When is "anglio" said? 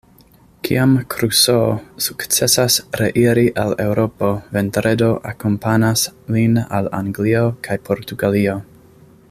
7.03-7.45